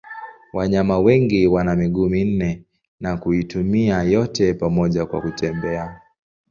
[0.53, 2.63] Wanyama wengi wana miguu minne
[2.99, 5.99] na kuitumia yote pamoja kwa kutembea.